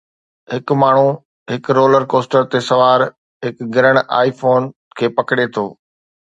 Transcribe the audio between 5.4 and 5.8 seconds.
ٿو